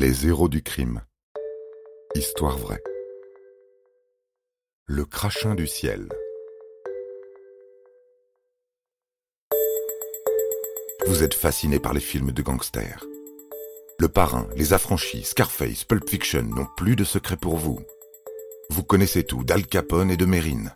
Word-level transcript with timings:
Les 0.00 0.26
héros 0.26 0.48
du 0.48 0.62
crime. 0.62 1.02
Histoire 2.14 2.56
vraie. 2.56 2.82
Le 4.86 5.04
crachin 5.04 5.54
du 5.54 5.66
ciel. 5.66 6.08
Vous 11.06 11.22
êtes 11.22 11.34
fasciné 11.34 11.78
par 11.78 11.92
les 11.92 12.00
films 12.00 12.32
de 12.32 12.40
gangsters. 12.40 13.04
Le 13.98 14.08
Parrain, 14.08 14.48
Les 14.56 14.72
Affranchis, 14.72 15.24
Scarface, 15.24 15.84
Pulp 15.84 16.08
Fiction 16.08 16.44
n'ont 16.44 16.68
plus 16.78 16.96
de 16.96 17.04
secret 17.04 17.36
pour 17.36 17.58
vous. 17.58 17.78
Vous 18.70 18.82
connaissez 18.82 19.24
tout 19.24 19.44
d'Al 19.44 19.66
Capone 19.66 20.10
et 20.10 20.16
de 20.16 20.24
Mérine. 20.24 20.72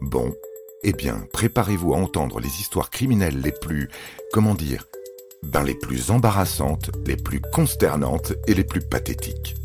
Bon, 0.00 0.34
eh 0.82 0.94
bien, 0.94 1.26
préparez-vous 1.34 1.92
à 1.92 1.98
entendre 1.98 2.40
les 2.40 2.58
histoires 2.58 2.88
criminelles 2.88 3.42
les 3.42 3.52
plus, 3.52 3.90
comment 4.32 4.54
dire, 4.54 4.86
ben 5.42 5.62
les 5.62 5.74
plus 5.74 6.10
embarrassantes, 6.10 6.90
les 7.06 7.16
plus 7.16 7.40
consternantes 7.40 8.32
et 8.46 8.54
les 8.54 8.64
plus 8.64 8.80
pathétiques. 8.80 9.56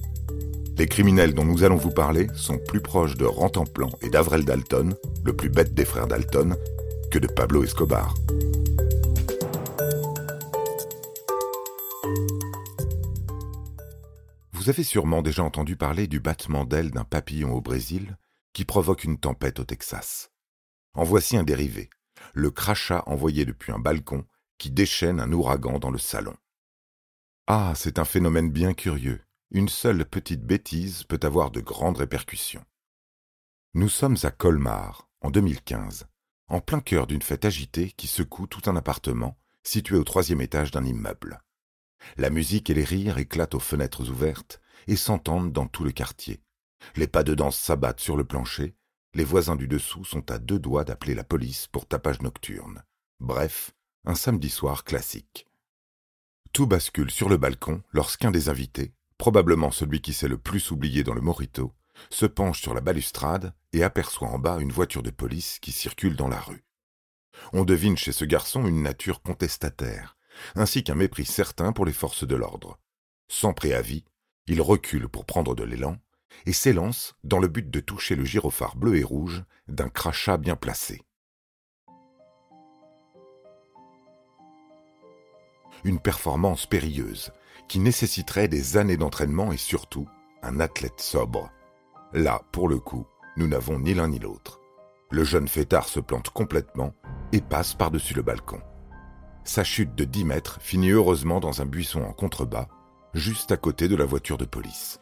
Les 0.78 0.88
criminels 0.88 1.34
dont 1.34 1.46
nous 1.46 1.64
allons 1.64 1.76
vous 1.76 1.92
parler 1.92 2.28
sont 2.36 2.58
plus 2.58 2.82
proches 2.82 3.16
de 3.16 3.26
Rantanplan 3.26 3.90
et 4.02 4.10
d'Avrel 4.10 4.46
Dalton, 4.46 4.96
le 5.24 5.36
plus 5.36 5.50
bête 5.50 5.74
des 5.74 5.86
frères 5.86 6.08
Dalton, 6.08 6.56
que 7.10 7.20
de 7.20 7.28
Pablo 7.28 7.64
Escobar. 7.64 8.14
Vous 14.52 14.70
avez 14.70 14.84
sûrement 14.84 15.22
déjà 15.22 15.44
entendu 15.44 15.78
parler 15.78 16.08
du 16.08 16.20
battement 16.20 16.66
d'aile 16.66 16.92
d'un 16.92 17.06
papillon 17.06 17.54
au 17.54 17.62
Brésil 17.62 18.18
qui 18.54 18.66
provoque 18.66 19.04
une 19.04 19.18
tempête 19.18 19.60
au 19.60 19.64
Texas. 19.64 20.30
En 20.94 21.04
voici 21.04 21.38
un 21.38 21.44
dérivé, 21.44 21.90
le 22.34 22.52
crachat 22.52 23.04
envoyé 23.06 23.46
depuis 23.46 23.72
un 23.72 23.80
balcon 23.80 24.26
qui 24.58 24.72
déchaîne 24.72 25.20
un 25.20 25.32
ouragan 25.32 25.80
dans 25.80 25.92
le 25.92 25.98
salon. 25.98 26.36
Ah, 27.48 27.74
c'est 27.76 28.00
un 28.00 28.06
phénomène 28.06 28.52
bien 28.52 28.74
curieux. 28.74 29.22
Une 29.52 29.70
seule 29.70 30.06
petite 30.06 30.44
bêtise 30.44 31.04
peut 31.04 31.20
avoir 31.24 31.52
de 31.52 31.62
grandes 31.62 31.98
répercussions. 31.98 32.66
Nous 33.74 33.90
sommes 33.90 34.18
à 34.24 34.32
Colmar, 34.32 35.08
en 35.22 35.32
2015, 35.32 36.08
en 36.50 36.60
plein 36.60 36.82
cœur 36.82 37.08
d'une 37.08 37.22
fête 37.22 37.46
agitée 37.46 37.92
qui 37.92 38.08
secoue 38.08 38.48
tout 38.48 38.70
un 38.70 38.76
appartement 38.76 39.38
situé 39.64 39.98
au 39.98 40.04
troisième 40.04 40.42
étage 40.42 40.72
d'un 40.72 40.84
immeuble. 40.84 41.42
La 42.18 42.30
musique 42.30 42.70
et 42.70 42.74
les 42.74 42.84
rires 42.84 43.18
éclatent 43.18 43.56
aux 43.56 43.60
fenêtres 43.60 44.10
ouvertes 44.10 44.62
et 44.88 44.96
s'entendent 44.96 45.52
dans 45.52 45.68
tout 45.68 45.84
le 45.84 45.92
quartier. 45.92 46.42
Les 46.96 47.08
pas 47.08 47.24
de 47.24 47.34
danse 47.34 47.58
s'abattent 47.58 48.00
sur 48.00 48.18
le 48.18 48.24
plancher 48.24 48.76
les 49.18 49.24
voisins 49.24 49.56
du 49.56 49.68
dessous 49.68 50.06
sont 50.06 50.30
à 50.32 50.38
deux 50.38 50.60
doigts 50.60 50.84
d'appeler 50.84 51.16
la 51.16 51.24
police 51.24 51.66
pour 51.66 51.88
tapage 51.88 52.22
nocturne. 52.22 52.84
Bref, 53.20 53.72
un 54.08 54.16
samedi 54.16 54.50
soir 54.50 54.86
classique. 54.86 55.48
Tout 56.54 56.66
bascule 56.66 57.12
sur 57.12 57.28
le 57.28 57.36
balcon 57.36 57.84
lorsqu'un 57.92 58.32
des 58.32 58.48
invités, 58.48 58.94
probablement 59.18 59.70
celui 59.70 60.00
qui 60.00 60.14
s'est 60.14 60.30
le 60.30 60.38
plus 60.38 60.72
oublié 60.72 61.04
dans 61.04 61.14
le 61.14 61.20
morito, 61.20 61.74
se 62.10 62.26
penche 62.26 62.62
sur 62.62 62.74
la 62.74 62.80
balustrade 62.80 63.54
et 63.74 63.84
aperçoit 63.84 64.30
en 64.30 64.40
bas 64.40 64.60
une 64.60 64.72
voiture 64.72 65.04
de 65.04 65.10
police 65.10 65.60
qui 65.60 65.74
circule 65.74 66.16
dans 66.16 66.30
la 66.30 66.40
rue. 66.40 66.64
On 67.52 67.66
devine 67.66 67.98
chez 67.98 68.14
ce 68.14 68.24
garçon 68.24 68.66
une 68.66 68.82
nature 68.82 69.22
contestataire, 69.22 70.16
ainsi 70.56 70.86
qu'un 70.86 70.96
mépris 70.96 71.26
certain 71.26 71.74
pour 71.74 71.86
les 71.86 71.92
forces 71.92 72.26
de 72.26 72.36
l'ordre. 72.36 72.80
Sans 73.28 73.54
préavis, 73.54 74.06
il 74.48 74.62
recule 74.62 75.10
pour 75.10 75.26
prendre 75.26 75.54
de 75.54 75.66
l'élan 75.66 75.98
et 76.46 76.54
s'élance 76.54 77.16
dans 77.26 77.40
le 77.40 77.50
but 77.50 77.70
de 77.70 77.82
toucher 77.82 78.16
le 78.16 78.24
gyrophare 78.24 78.78
bleu 78.78 78.96
et 78.96 79.04
rouge 79.04 79.44
d'un 79.68 79.90
crachat 79.90 80.38
bien 80.38 80.56
placé. 80.56 81.02
Une 85.84 86.00
performance 86.00 86.66
périlleuse 86.66 87.32
qui 87.68 87.80
nécessiterait 87.80 88.48
des 88.48 88.78
années 88.78 88.98
d'entraînement 88.98 89.52
et 89.52 89.58
surtout 89.58 90.08
un 90.42 90.60
athlète 90.60 91.02
sobre. 91.02 91.52
Là, 92.14 92.42
pour 92.52 92.70
le 92.70 92.80
coup, 92.80 93.06
nous 93.36 93.48
n'avons 93.48 93.80
ni 93.80 93.94
l'un 93.94 94.08
ni 94.08 94.20
l'autre. 94.20 94.60
Le 95.12 95.24
jeune 95.24 95.48
fêtard 95.48 95.88
se 95.88 96.00
plante 96.00 96.30
complètement 96.30 96.94
et 97.32 97.42
passe 97.42 97.74
par-dessus 97.74 98.14
le 98.14 98.22
balcon. 98.22 98.62
Sa 99.44 99.64
chute 99.64 99.96
de 99.96 100.04
10 100.04 100.26
mètres 100.26 100.60
finit 100.62 100.90
heureusement 100.90 101.40
dans 101.40 101.62
un 101.62 101.66
buisson 101.66 102.04
en 102.04 102.12
contrebas, 102.12 102.68
juste 103.14 103.52
à 103.52 103.58
côté 103.58 103.88
de 103.88 103.96
la 103.96 104.06
voiture 104.06 104.38
de 104.38 104.46
police. 104.46 105.00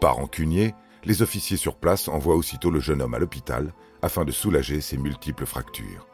Par 0.00 0.16
rancunier, 0.16 0.74
les 1.04 1.22
officiers 1.22 1.56
sur 1.56 1.76
place 1.76 2.08
envoient 2.08 2.36
aussitôt 2.36 2.70
le 2.70 2.80
jeune 2.80 3.02
homme 3.02 3.14
à 3.14 3.18
l'hôpital 3.18 3.72
afin 4.02 4.24
de 4.24 4.30
soulager 4.30 4.80
ses 4.80 4.96
multiples 4.96 5.46
fractures. 5.46 6.06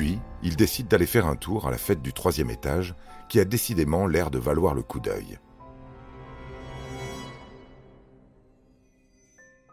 Puis, 0.00 0.18
ils 0.42 0.56
décident 0.56 0.88
d'aller 0.88 1.04
faire 1.04 1.26
un 1.26 1.36
tour 1.36 1.68
à 1.68 1.70
la 1.70 1.76
fête 1.76 2.00
du 2.00 2.14
troisième 2.14 2.48
étage, 2.48 2.94
qui 3.28 3.38
a 3.38 3.44
décidément 3.44 4.06
l'air 4.06 4.30
de 4.30 4.38
valoir 4.38 4.74
le 4.74 4.80
coup 4.80 4.98
d'œil. 4.98 5.38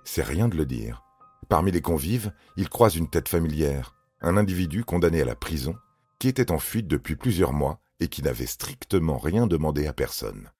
C'est 0.03 0.23
rien 0.23 0.49
de 0.49 0.57
le 0.57 0.65
dire. 0.65 1.05
Parmi 1.47 1.71
les 1.71 1.79
convives, 1.79 2.33
ils 2.57 2.67
croisent 2.67 2.97
une 2.97 3.09
tête 3.09 3.29
familière, 3.29 3.95
un 4.19 4.35
individu 4.35 4.83
condamné 4.83 5.21
à 5.21 5.25
la 5.25 5.37
prison, 5.37 5.77
qui 6.19 6.27
était 6.27 6.51
en 6.51 6.59
fuite 6.59 6.89
depuis 6.89 7.15
plusieurs 7.15 7.53
mois 7.53 7.79
et 8.01 8.09
qui 8.09 8.21
n'avait 8.21 8.47
strictement 8.47 9.19
rien 9.19 9.47
demandé 9.47 9.87
à 9.87 9.93
personne. 9.93 10.51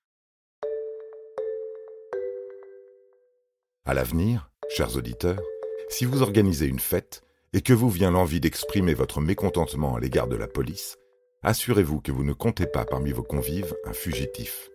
À 3.83 3.93
l'avenir, 3.93 4.49
chers 4.69 4.95
auditeurs, 4.95 5.41
si 5.89 6.05
vous 6.05 6.21
organisez 6.21 6.67
une 6.67 6.79
fête 6.79 7.26
et 7.53 7.61
que 7.61 7.73
vous 7.73 7.89
vient 7.89 8.11
l'envie 8.11 8.39
d'exprimer 8.39 8.93
votre 8.93 9.21
mécontentement 9.21 9.95
à 9.95 9.99
l'égard 9.99 10.27
de 10.27 10.35
la 10.35 10.47
police, 10.47 10.97
assurez-vous 11.43 12.01
que 12.01 12.11
vous 12.11 12.23
ne 12.23 12.33
comptez 12.33 12.65
pas 12.65 12.85
parmi 12.85 13.11
vos 13.11 13.23
convives 13.23 13.75
un 13.85 13.93
fugitif. 13.93 14.69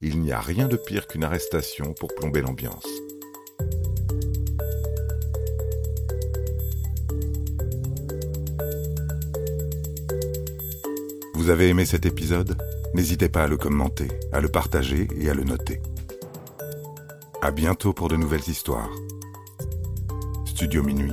Il 0.00 0.20
n'y 0.20 0.32
a 0.32 0.40
rien 0.40 0.68
de 0.68 0.76
pire 0.76 1.06
qu'une 1.06 1.24
arrestation 1.24 1.94
pour 1.94 2.14
plomber 2.14 2.42
l'ambiance. 2.42 2.86
Vous 11.34 11.50
avez 11.50 11.68
aimé 11.68 11.84
cet 11.84 12.06
épisode? 12.06 12.56
N'hésitez 12.94 13.28
pas 13.28 13.42
à 13.42 13.48
le 13.48 13.58
commenter, 13.58 14.08
à 14.32 14.40
le 14.40 14.48
partager 14.48 15.08
et 15.18 15.28
à 15.28 15.34
le 15.34 15.44
noter. 15.44 15.82
À 17.42 17.50
bientôt 17.50 17.92
pour 17.92 18.08
de 18.08 18.16
nouvelles 18.16 18.48
histoires. 18.48 18.90
Studio 20.46 20.82
Minuit, 20.82 21.12